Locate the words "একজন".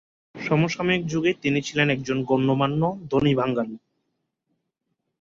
1.89-2.17